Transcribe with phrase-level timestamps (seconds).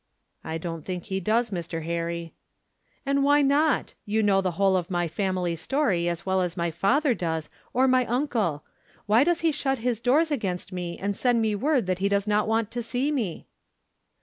[0.43, 1.83] "I don't think he does, Mr.
[1.85, 2.33] Harry."
[3.05, 3.93] "And why not?
[4.03, 7.87] You know the whole of my family story as well as my father does, or
[7.87, 8.63] my uncle.
[9.05, 12.25] Why does he shut his doors against me, and send me word that he does
[12.25, 13.45] not want to see me?"